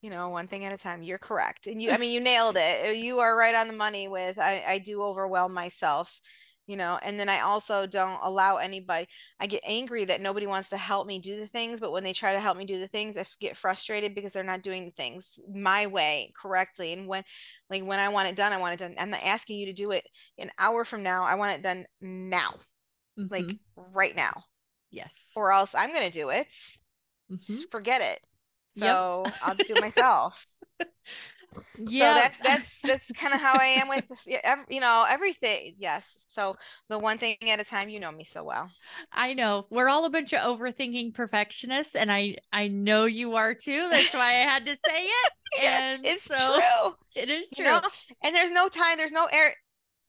[0.00, 1.02] you know, one thing at a time.
[1.02, 1.66] You're correct.
[1.66, 2.96] And you, I mean, you nailed it.
[2.96, 6.20] You are right on the money with I, I do overwhelm myself,
[6.66, 9.06] you know, and then I also don't allow anybody,
[9.40, 12.12] I get angry that nobody wants to help me do the things, but when they
[12.12, 14.90] try to help me do the things, i get frustrated because they're not doing the
[14.92, 16.92] things my way correctly.
[16.92, 17.24] And when,
[17.70, 18.94] like, when I want it done, I want it done.
[18.98, 20.06] I'm not asking you to do it
[20.38, 21.24] an hour from now.
[21.24, 22.54] I want it done now,
[23.30, 23.58] like Mhm.
[23.76, 24.44] right now,
[24.90, 25.30] yes.
[25.34, 26.52] or else I'm going to do it
[27.28, 27.68] Mhm.
[27.70, 28.20] forget it.
[28.74, 29.04] Yep.
[29.04, 30.46] So I'll just do it myself.
[30.78, 30.84] Yeah.
[31.86, 34.06] So that's that's that's kind of how I am with
[34.70, 35.74] you know everything.
[35.78, 36.26] Yes.
[36.28, 36.56] So
[36.88, 37.88] the one thing at a time.
[37.88, 38.70] You know me so well.
[39.12, 43.54] I know we're all a bunch of overthinking perfectionists, and I I know you are
[43.54, 43.88] too.
[43.90, 45.32] That's why I had to say it.
[45.60, 46.94] And it's so true.
[47.14, 47.64] it is You true.
[47.64, 47.80] know,
[48.22, 48.98] and there's no time.
[48.98, 49.54] There's no air.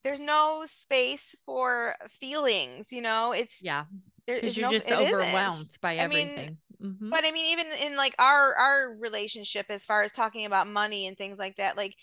[0.03, 2.91] There's no space for feelings.
[2.91, 3.85] You know, it's Yeah,
[4.29, 4.71] there because you're no.
[4.71, 5.11] just it isn't.
[5.13, 6.57] overwhelmed by I mean, everything.
[6.81, 7.09] Mhm.
[7.11, 11.07] But I mean, even in like our our relationship, as far as talking about money
[11.07, 11.95] and things like that, like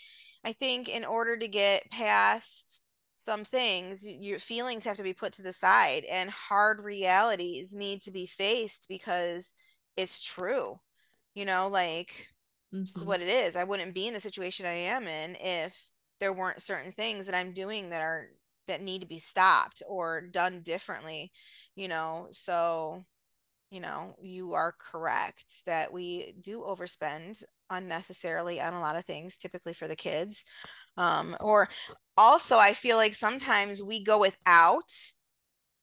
[0.44, 2.82] I think in order to get past
[3.18, 8.02] some things, your feelings have to be put to the side, and hard realities need
[8.02, 9.54] to be faced because
[9.96, 10.78] it's true.
[11.34, 12.28] You know, like
[12.84, 13.06] this is Mhm.
[13.06, 13.56] what it is.
[13.56, 17.34] I wouldn't be in the situation I am in if there weren't certain things that
[17.34, 18.28] I'm doing that are
[18.66, 21.32] that need to be stopped or done differently,
[21.74, 22.28] you know.
[22.32, 23.04] So
[23.70, 29.36] you know, you are correct that we do overspend unnecessarily on a lot of things,
[29.38, 30.44] typically for the kids.
[30.96, 31.68] Um, or
[32.16, 34.90] also, I feel like sometimes we go without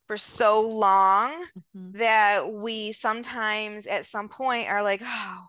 [0.08, 1.94] for so long Mhm.
[1.94, 5.46] that we sometimes at some point are like, oh,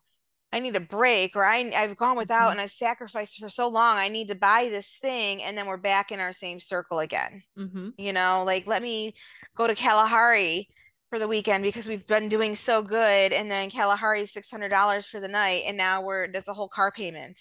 [0.54, 2.52] I need a break, or I, I've gone without Mhm.
[2.52, 3.96] and I've sacrificed for so long.
[3.96, 5.42] I need to buy this thing.
[5.42, 7.94] And then we're back in our same circle again Mhm.
[7.98, 9.14] you know, like let me
[9.56, 10.68] go to Kalahari
[11.10, 13.32] for the weekend because we've been doing so good.
[13.32, 15.62] And then Kalahari is $600 for the night.
[15.66, 17.38] And now we're, that's a whole car payment,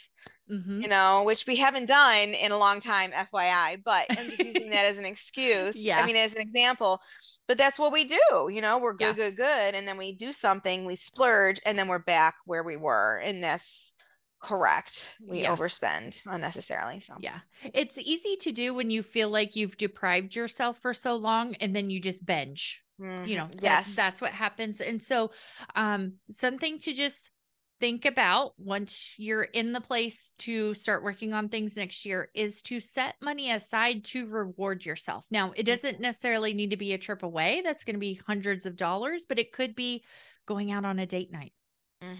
[0.53, 0.81] Mhm.
[0.81, 3.77] you know, which we haven't done in a long time, FYI.
[3.83, 5.75] But I'm just using that as an excuse.
[5.75, 5.99] Yeah.
[5.99, 7.01] I mean, as an example.
[7.47, 9.29] But that's what we do, you know, we're good, Yeah.
[9.29, 9.75] good, good.
[9.75, 13.17] And then we do something, we splurge, and then we're back where we were.
[13.23, 13.93] And that's
[14.41, 15.09] correct.
[15.25, 15.55] We Yeah.
[15.55, 16.99] overspend unnecessarily.
[16.99, 17.39] So, Yeah.
[17.73, 21.75] It's easy to do when you feel like you've deprived yourself for so long and
[21.75, 22.81] then you just binge.
[22.99, 23.35] You Mhm.
[23.37, 23.95] know, that- yes.
[23.95, 24.79] that's what happens.
[24.81, 25.31] And so,
[25.75, 27.31] um, something to just
[27.79, 32.61] think about once you're in the place to start working on things next year is
[32.63, 35.25] to set money aside to reward yourself.
[35.29, 35.65] Now, it mm-hmm.
[35.65, 39.25] doesn't necessarily need to be a trip away, that's going to be hundreds of dollars,
[39.27, 40.03] but it could be
[40.45, 41.53] going out on a date night.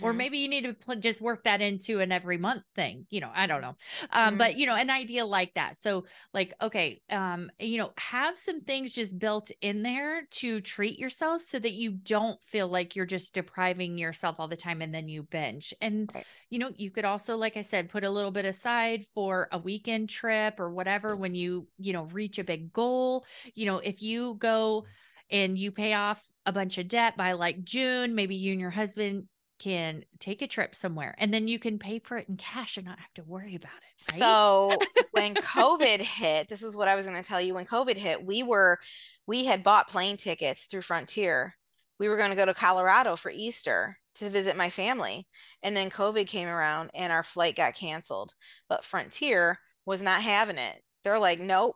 [0.02, 0.14] Or Mhm.
[0.14, 3.32] maybe you need to pl- just work that into an every month thing, you know,
[3.34, 3.76] I don't know.
[4.12, 4.38] Um, Mhm.
[4.38, 5.78] but you know, an idea like that.
[5.78, 11.00] So like, okay, um, you know, have some things just built in there to treat
[11.00, 14.94] yourself so that you don't feel like you're just depriving yourself all the time and
[14.94, 15.74] then you binge.
[15.82, 16.28] And Right.
[16.50, 19.58] you know, you could also, like I said, put a little bit aside for a
[19.58, 23.26] weekend trip or whatever when you, you know, reach a big goal.
[23.56, 24.86] You know, if you go
[25.30, 28.70] and you pay off a bunch of debt by like June, maybe you and your
[28.70, 29.28] husband
[29.60, 32.86] can take a trip somewhere and then you can pay for it in cash and
[32.86, 34.12] not have to worry about it.
[34.12, 34.18] Right?
[34.18, 34.78] So
[35.12, 37.54] when COVID hit, this is what I was going to tell you.
[37.54, 38.80] When COVID hit, we were,
[39.26, 41.56] we had bought plane tickets through Frontier.
[42.00, 45.28] We were going to go to Colorado for Easter to visit my family.
[45.62, 48.34] And then COVID came around and our flight got canceled.
[48.68, 50.82] But Frontier was not having it.
[51.04, 51.76] They're like, nope,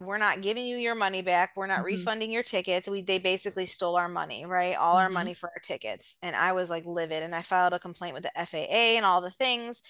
[0.00, 1.52] we're not giving you your money back.
[1.56, 1.84] We're not Mhm.
[1.84, 2.88] refunding your tickets.
[2.88, 4.76] We they basically stole our money, right?
[4.76, 5.10] All our Mhm.
[5.10, 6.16] money for our tickets.
[6.22, 9.20] And I was like livid and I filed a complaint with the FAA and all
[9.20, 9.82] the things.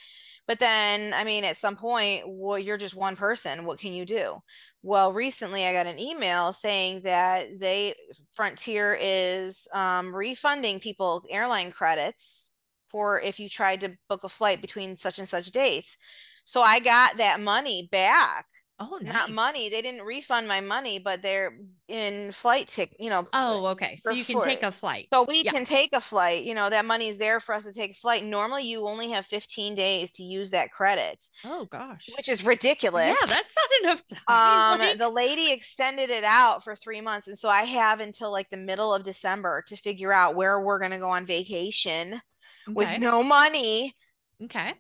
[0.46, 3.64] But then, I mean, at some point, well, you're just one person.
[3.64, 4.42] What can you do?
[4.82, 7.94] Well, recently I got an email saying that they
[8.32, 12.52] Frontier is um, refunding people airline credits
[12.90, 15.96] for if you tried to book a flight between such and such dates.
[16.44, 18.46] So I got that money back.
[18.80, 19.68] Oh, Not money.
[19.68, 21.56] They didn't refund my money, but they're
[21.87, 22.96] in flight ticket.
[22.98, 23.28] you know.
[23.32, 23.96] Oh, okay.
[24.02, 25.06] So you can take a flight.
[25.14, 25.52] So we Yeah.
[25.52, 27.94] can take a flight, you know, that money is there for us to take a
[27.94, 28.24] flight.
[28.24, 32.08] Normally you only have 15 days to use that credit, Oh gosh.
[32.16, 33.08] which is ridiculous.
[33.08, 34.74] Yeah, that's not enough time.
[34.74, 38.32] um like- the lady extended it out for three months and so i have until
[38.32, 42.20] like the middle of december to figure out where we're going to go on vacation
[42.66, 43.94] with no money
[44.42, 44.74] okay.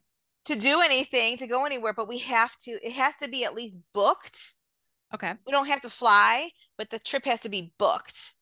[0.44, 3.54] To do anything, to go anywhere, but we have to, it has to be at
[3.54, 4.54] least booked.
[5.14, 5.32] Okay.
[5.46, 8.34] We don't have to fly, but the trip has to be booked.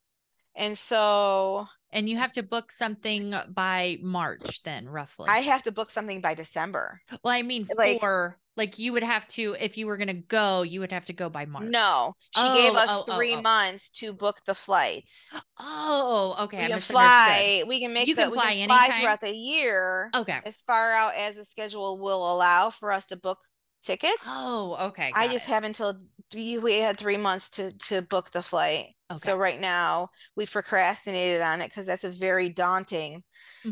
[0.54, 5.26] And so And you have to book something by March then, roughly.
[5.28, 7.00] I have to book something by December.
[7.22, 10.60] well, I mean like- for like you would have to if you were gonna go,
[10.62, 11.64] you would have to go by March.
[11.64, 13.40] No, she gave Oh, us oh, oh, three oh.
[13.42, 15.30] months to book the flights.
[15.58, 16.58] Oh, okay.
[16.58, 17.64] we I can fly.
[17.66, 19.00] We can make You the, can we fly can fly anytime?
[19.00, 20.38] throughout the year Okay.
[20.44, 23.38] as far out as the schedule will allow for us to book
[23.82, 24.26] tickets.
[24.26, 25.10] Oh, okay.
[25.14, 25.52] I just it.
[25.52, 25.98] have until
[26.34, 28.86] we we had three months to to book the flight.
[29.14, 33.22] So right now we've procrastinated on it because that's a very daunting.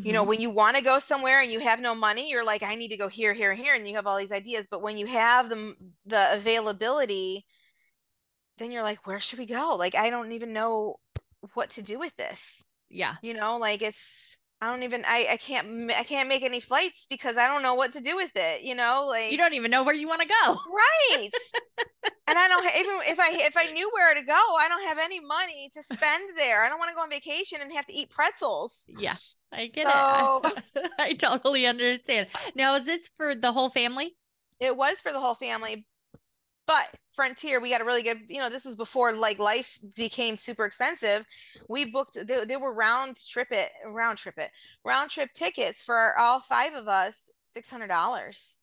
[0.03, 0.27] You know, Mhm.
[0.27, 2.89] when you want to go somewhere and you have no money, you're like, I need
[2.91, 4.67] to go here, here, here, and you have all these ideas.
[4.71, 5.75] But when you have the
[6.07, 7.47] the availability,
[8.59, 9.77] then you're like, where should we go?
[9.77, 10.97] Like, I don't even know
[11.55, 12.65] what to do with this.
[12.91, 13.17] yeah.
[13.23, 17.07] You know, like it's I don't even I I can't I can't make any flights
[17.09, 18.63] because I don't know what to do with it.
[18.63, 20.55] You know, like You don't even know where you want to go.
[20.71, 21.29] right.
[22.29, 24.99] and I don't even if I if I knew where to go, I don't have
[24.99, 26.63] any money to spend there.
[26.63, 28.85] I don't want to go on vacation and have to eat pretzels.
[28.87, 29.15] Yeah,
[29.51, 30.91] I get So- it.
[30.99, 32.27] I totally understand.
[32.55, 34.15] Now, is this for the whole family?
[34.61, 35.87] It was for the whole family,
[36.71, 38.19] but Frontier, we got a really good.
[38.29, 41.27] You know, this is before like life became super expensive.
[41.69, 42.17] We booked.
[42.27, 44.51] They, they were round trip it, round trip it,
[44.85, 48.57] round trip tickets for all five of us, six hundred dollars.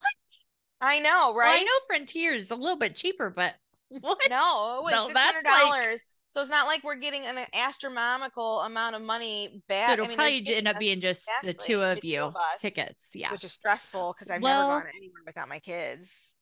[0.00, 0.88] What?
[0.88, 1.60] I know, Well, right?
[1.60, 3.54] I know Frontier is a little bit cheaper, but
[3.88, 4.18] what?
[4.30, 6.04] No, it was No, six that's hundred like- dollars.
[6.26, 9.86] So it's not like we're getting an astronomical amount of money back.
[9.86, 12.22] So I it'll mean, they're probably end up being just the two of two you
[12.22, 13.12] of us, tickets.
[13.14, 16.34] Yeah, which is stressful because I've Well- never gone anywhere without my kids.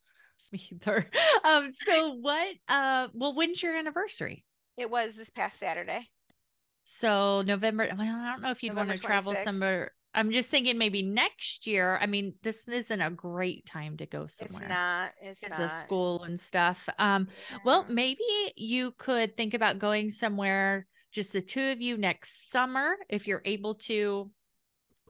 [0.52, 1.06] Me either.
[1.44, 2.54] Um, so what?
[2.68, 4.44] Uh, well, when's your anniversary?
[4.76, 6.08] It was this past Saturday.
[6.84, 7.88] So November.
[7.96, 9.92] Well, I don't know if you'd want November to travel somewhere.
[10.14, 11.98] I'm just thinking maybe next year.
[12.00, 14.62] I mean, this isn't a great time to go somewhere.
[14.62, 15.12] It's not.
[15.22, 15.64] It's because not.
[15.64, 16.88] of school and stuff.
[16.98, 17.28] Um,
[17.64, 18.24] well, maybe
[18.56, 23.42] you could think about going somewhere, just the two of you next summer, if you're
[23.44, 24.30] able to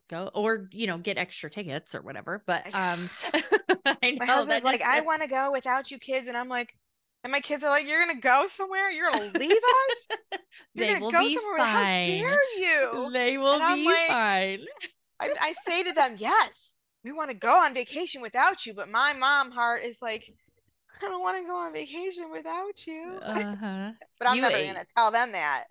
[0.09, 2.43] go, or you know, get extra tickets or whatever.
[2.47, 3.09] But um,
[3.87, 6.75] I know my husband's like, I want to go without you kids, and I'm like,
[7.25, 8.91] and my kids are like, You're gonna go somewhere?
[8.91, 10.09] You're gonna leave us?
[10.75, 11.59] You're they gonna will go be somewhere?
[11.59, 13.11] How dare you?
[13.13, 14.65] They will be like, fine.
[15.21, 18.89] I, I say to them, Yes, we want to go on vacation without you, but
[18.89, 20.25] my mom heart is like,
[21.01, 23.19] I don't want to go on vacation without you.
[23.23, 23.91] Uh huh.
[24.19, 24.75] but I'm you never ain't.
[24.75, 25.65] gonna tell them that.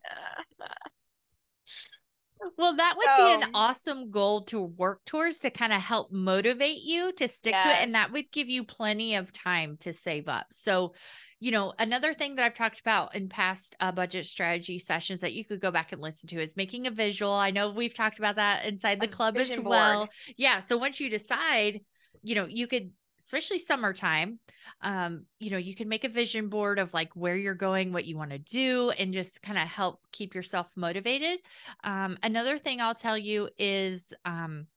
[2.58, 6.82] Well, that would be an awesome goal to work towards to kind of help motivate
[6.82, 7.84] you to stick to it.
[7.84, 10.48] And that would give you plenty of time to save up.
[10.52, 10.94] So,
[11.40, 15.34] you know, another thing that I've talked about in past uh, budget strategy sessions that
[15.34, 17.32] you could go back and listen to is making a visual.
[17.32, 20.00] I know we've talked about that inside the club as well.
[20.00, 20.10] board.
[20.38, 20.60] Yeah.
[20.60, 21.82] So once you decide,
[22.22, 24.40] you know, you could, especially summertime,
[24.82, 28.06] um, you know, you can make a vision board of like where you're going, what
[28.06, 31.40] you want to do, and just kind of help keep yourself motivated.
[31.84, 34.68] Um, another thing I'll tell you is um,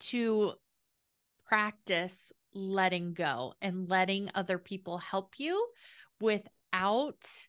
[0.00, 0.52] to
[1.46, 5.66] practice letting go and letting other people help you
[6.20, 7.46] without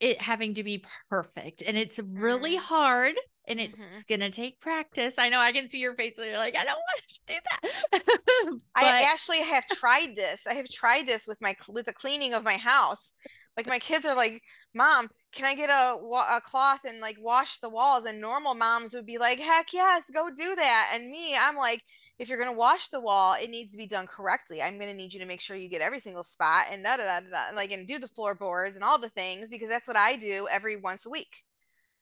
[0.00, 1.62] it having to be perfect.
[1.62, 2.60] And it's really Mhm.
[2.62, 3.16] hard
[3.48, 4.04] and it's Mhm.
[4.08, 5.14] going to take practice.
[5.18, 6.18] I know I can see your face.
[6.18, 7.60] and You're like, I don't want to do that.
[8.76, 10.46] I actually have tried this.
[10.46, 13.14] I have tried this with my with the cleaning of my house.
[13.56, 14.42] Like my kids are like,
[14.74, 15.96] "Mom, can I get a
[16.36, 20.10] a cloth and like wash the walls?" And normal moms would be like, "Heck yes,
[20.12, 21.82] go do that." And me, I'm like,
[22.18, 24.62] if you're gonna wash the wall, it needs to be done correctly.
[24.62, 27.20] I'm gonna need you to make sure you get every single spot and da da
[27.20, 30.16] da, da like and do the floorboards and all the things because that's what I
[30.16, 31.44] do every once a week.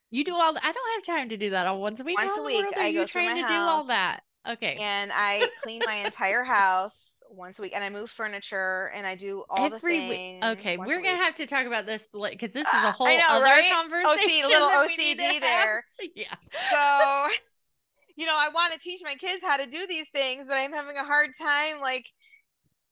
[0.09, 0.55] You do all.
[0.57, 2.17] I don't have time to do that all once a week.
[2.17, 4.21] Once How a the week, I you go trying to do all that?
[4.47, 4.77] Okay.
[4.79, 9.15] And I clean my entire house once a week, and I move furniture, and I
[9.15, 10.09] do all the Every things.
[10.09, 10.45] week.
[10.59, 11.17] Okay, we're gonna week.
[11.23, 13.69] have to talk about this because this is a Ah, whole know, other right?
[13.69, 14.45] conversation.
[14.45, 15.83] OC, little that we need to OCD there.
[16.15, 16.33] Yeah.
[16.71, 17.27] So,
[18.15, 20.71] you know, I want to teach my kids how to do these things, but I'm
[20.71, 22.05] having a hard time like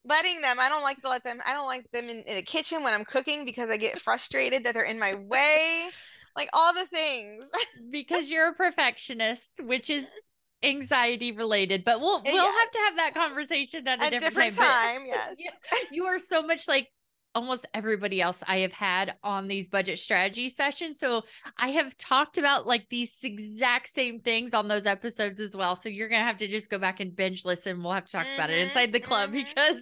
[0.04, 0.58] letting them.
[0.60, 1.40] I don't like to let them.
[1.48, 4.66] I don't like them in, in the kitchen when I'm cooking because I get frustrated
[4.66, 5.86] that they're in my way.
[6.36, 7.50] Like all the things.
[7.92, 10.06] because you're a perfectionist, which is
[10.64, 11.84] anxiety related.
[11.86, 14.98] But we'll we'll have to have that conversation at a At different, different time.
[15.00, 15.38] time, yes.
[15.92, 16.90] You are so much like
[17.34, 20.98] almost everybody else I have had on these budget strategy sessions.
[21.00, 21.24] So
[21.58, 25.76] I have talked about like these exact same things on those episodes as well.
[25.76, 27.84] So you're gonna have to just go back and binge listen.
[27.84, 29.44] We'll have to talk about it Mhm, inside the club mhm.
[29.46, 29.82] because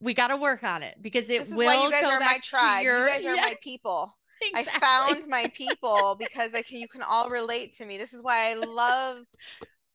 [0.00, 2.10] we got to work on it because it This is will why you guys go
[2.10, 2.84] are my back to tribe.
[2.84, 4.14] your- You guys are Yeah, my people.
[4.54, 7.98] I found my people because I can you can all relate to me.
[7.98, 9.18] This is why I love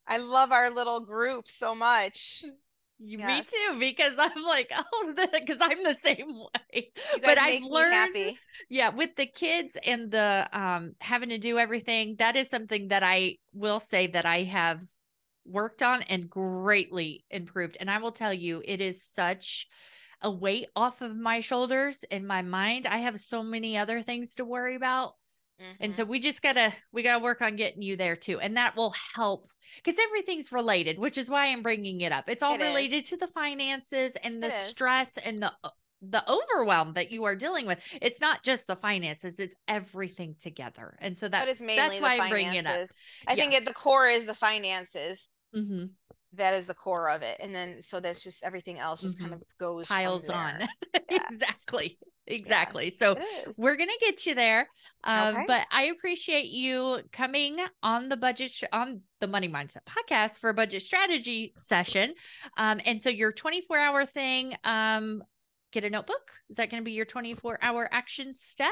[0.07, 2.41] I love our little group so much.
[2.43, 2.53] You-
[3.01, 3.49] Yes.
[3.53, 6.33] Me too, because I'm like, oh, because I'm the same
[6.73, 6.91] way.
[7.23, 8.37] But I've learned- happy.
[8.69, 13.01] Yeah, with the kids and the um having to do everything, that is something that
[13.01, 14.81] I will say that I have
[15.45, 17.77] worked on and greatly improved.
[17.79, 19.67] And I will tell you, it is such
[20.21, 22.85] a weight off of my shoulders and my mind.
[22.87, 25.15] I have so many other things to worry about.
[25.79, 25.95] And Mhm.
[25.95, 28.93] so we just gotta we gotta work on getting you there too, and that will
[29.15, 29.51] help
[29.83, 32.29] because everything's related, which is why I'm bringing it up.
[32.29, 33.09] It's all It related is.
[33.09, 34.71] to the finances and the It is.
[34.71, 35.53] stress and the
[36.01, 37.77] the overwhelm that you are dealing with.
[38.01, 40.97] It's not just the finances; it's everything together.
[41.01, 42.79] And so that's but it's mainly that's why I'm bringing it up.
[43.27, 45.29] I think at the core is the finances.
[45.53, 45.85] hmm
[46.33, 49.31] That is the core of it, and then so that's just everything else just kind
[49.31, 49.37] Mhm.
[49.37, 50.59] of goes Piles on.
[50.59, 51.01] there.
[51.09, 51.91] exactly,
[52.27, 52.85] exactly.
[52.85, 53.17] Yes, So
[53.57, 54.67] we're gonna get you there
[55.03, 55.45] um, Okay.
[55.47, 60.49] but i appreciate you coming on the budget sh- on the money mindset podcast for
[60.51, 62.13] a budget strategy session
[62.57, 65.23] um, and so your 24 hour thing um,
[65.71, 68.69] get a notebook is that going to be your 24 hour action step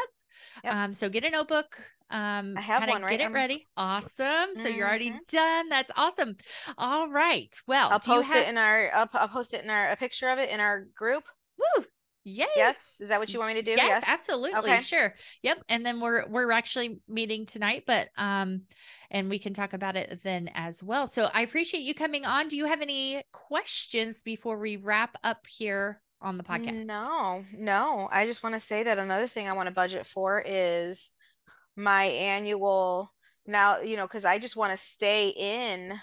[0.63, 0.73] Yep.
[0.73, 1.79] um, so get a notebook
[2.09, 3.17] um I have one, right?
[3.19, 5.27] get it ready awesome so you're already Mhm.
[5.29, 6.37] done that's awesome
[6.77, 8.89] all right well I'll post have- it in our.
[8.93, 11.23] I'll, I'll post it in our a picture of it in our group.
[11.57, 11.85] Woo!
[12.23, 12.45] Yay!
[12.57, 13.71] Yes, is that what you want me to do?
[13.71, 14.53] Yes, absolutely.
[14.59, 14.81] Okay.
[14.81, 15.13] Sure.
[15.43, 15.63] Yep.
[15.69, 18.63] And then we're we're actually meeting tonight, but um
[19.09, 21.07] and we can talk about it then as well.
[21.07, 22.49] So I appreciate you coming on.
[22.49, 26.85] Do you have any questions before we wrap up here on the podcast?
[26.85, 28.09] No, no.
[28.11, 31.11] I just want to say that another thing I want to budget for is
[31.77, 33.13] my annual.
[33.47, 35.93] Now, you know, because I just want to stay in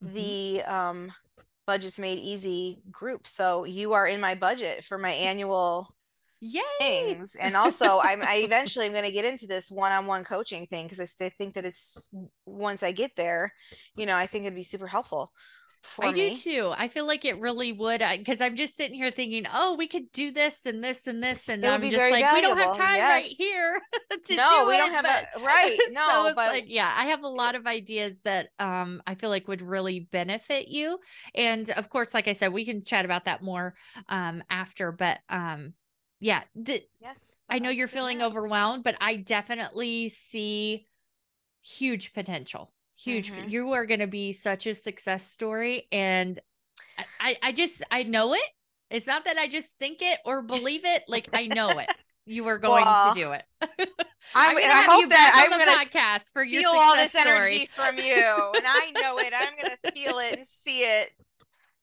[0.00, 0.36] Mhm.
[0.42, 1.12] the um
[1.66, 3.26] budgets made easy group.
[3.26, 5.88] So you are in my budget for my annual
[6.40, 6.62] Yay.
[6.78, 7.36] things.
[7.36, 11.00] And also I'm I eventually am going to get into this one-on-one coaching thing because
[11.00, 12.10] I think that it's
[12.46, 13.52] once I get there,
[13.96, 15.30] you know, I think it'd be super helpful
[16.00, 16.30] I me.
[16.30, 16.72] do too.
[16.76, 20.12] I feel like it really would because I'm just sitting here thinking, oh, we could
[20.12, 22.74] do this and this and this, and It I'm just like, we don't have valuable,
[22.76, 23.80] time right here
[24.26, 25.76] to No, do we don't have but- a right.
[25.88, 29.14] so No, it's but like, yeah, I have a lot of ideas that um I
[29.16, 30.98] feel like would really benefit you.
[31.34, 33.74] And of course, like I said, we can chat about that more
[34.08, 34.92] um after.
[34.92, 35.74] But um,
[36.20, 40.86] yeah, th- yes, I know you're feeling overwhelmed, but I definitely see
[41.64, 42.72] huge potential.
[43.02, 43.32] Huge.
[43.32, 43.50] Mhm.
[43.50, 45.88] You are going to be such a success story.
[45.92, 46.40] And
[47.20, 48.42] I, I, just, I know it.
[48.90, 51.04] It's not that I just think it or believe it.
[51.08, 51.88] Like I know it.
[52.24, 53.42] You are going Well, to do it.
[54.36, 56.62] I'm, gonna I have hope you that back I'm on the gonna podcast for your
[56.62, 57.34] feel all this story.
[57.34, 59.32] energy from you, and I know it.
[59.36, 61.10] I'm gonna feel it and see it.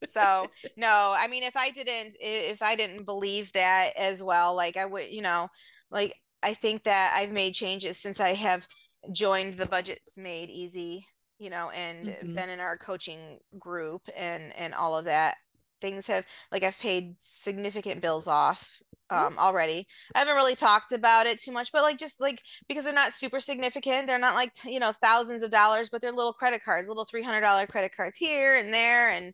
[0.05, 0.47] So
[0.78, 4.86] no, I mean, if I didn't, if I didn't believe that as well, like I
[4.86, 5.49] would, you know,
[5.91, 8.65] like I think that I've made changes since I have
[9.12, 11.06] joined the Budgets Made Easy,
[11.39, 12.36] you know, and Mhm.
[12.36, 15.36] been in our coaching group and and all of that.
[15.82, 19.88] Things have like I've paid significant bills off um already.
[20.14, 23.14] I haven't really talked about it too much, but like just like because they're not
[23.14, 26.64] super significant, they're not like t- you know thousands of dollars, but they're little credit
[26.64, 29.34] cards, little three hundred dollar credit cards here and there, and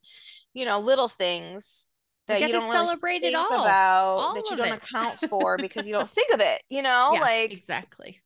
[0.53, 1.87] you know little things
[2.27, 4.73] that you gotta don't really celebrate it think all, about all that you don't it.
[4.73, 6.61] account for because you don't think of it.
[6.69, 8.21] You know, Yeah, like exactly.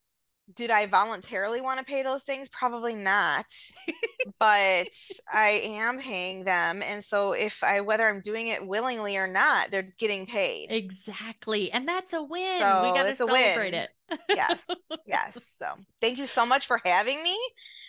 [0.56, 2.50] Did I voluntarily want to pay those things?
[2.50, 3.45] Probably not.
[4.39, 4.88] but
[5.32, 6.82] I am paying them.
[6.82, 10.68] And so if I whether I'm doing it willingly or not, they're getting paid.
[10.72, 11.72] Exactly.
[11.72, 12.58] And that's a win.
[12.58, 13.74] we So got to it's a celebrate win.
[13.74, 13.89] it.
[14.30, 14.68] Yes.
[15.06, 15.56] Yes.
[15.60, 15.66] So
[16.02, 17.38] thank you so much for having me.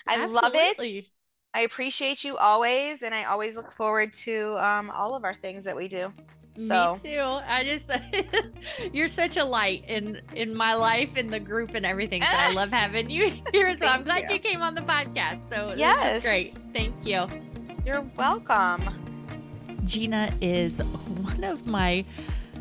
[0.08, 1.04] I love it.
[1.52, 5.64] I appreciate you always, and I always look forward to um, all of our things
[5.64, 6.12] that we do.
[6.54, 7.20] So Me too.
[7.20, 7.90] I just
[8.92, 12.22] you're such a light in in my life in the group and everything.
[12.22, 13.76] So I love having you here.
[13.76, 14.34] So I'm glad you.
[14.34, 15.48] you came on the podcast.
[15.48, 16.22] So Yes.
[16.22, 16.48] great.
[16.74, 17.26] Thank you.
[17.86, 18.88] you're welcome.
[19.84, 22.04] Gina is one of my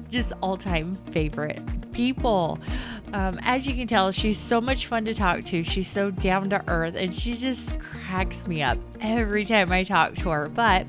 [0.10, 1.60] just all time favorite
[1.92, 2.60] people.
[3.14, 5.64] Um, as you can tell, she's so much fun to talk to.
[5.64, 10.16] She's so down to earth and she just cracks me up every time I talk
[10.18, 10.48] to her.
[10.48, 10.86] But,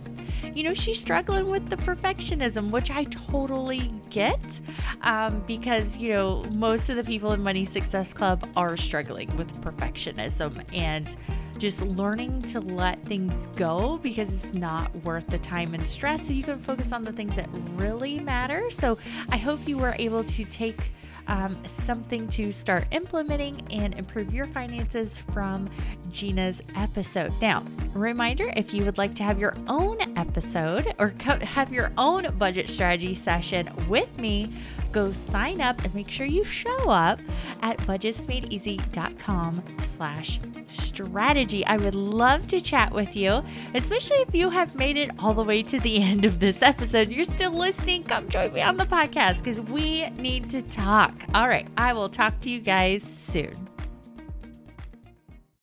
[0.55, 4.61] you know, she's struggling with the perfectionism, which I totally get
[5.03, 9.61] um, because, you know, most of the people in Money Success Club are struggling with
[9.61, 11.17] perfectionism and
[11.59, 16.27] just learning to let things go because it's not worth the time and stress.
[16.27, 18.71] So you can focus on the things that really matter.
[18.71, 20.93] So I hope you were able to take
[21.27, 25.69] um, something to start implementing and improve your finances from
[26.11, 27.33] Gina's episode.
[27.41, 27.65] Now,
[27.95, 32.35] reminder if you would like to have your own episode or co- have your own
[32.39, 34.53] budget strategy session with me,
[34.93, 37.21] go sign up and make sure you show up
[37.63, 41.65] at budgetsmadeeasy.com slash strategy.
[41.67, 43.43] I would love to chat with you,
[43.75, 47.09] especially if you have made it all the way to the end of this episode.
[47.09, 48.05] You're still listening.
[48.05, 50.63] Come join me on the podcast because we need to
[51.11, 51.29] talk.
[51.35, 51.67] All right.
[51.77, 53.70] I will talk to you guys soon.